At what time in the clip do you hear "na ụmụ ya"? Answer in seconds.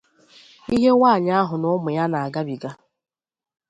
1.61-2.03